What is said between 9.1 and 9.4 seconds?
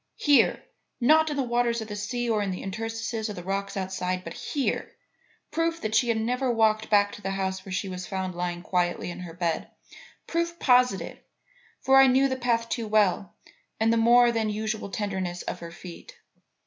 in her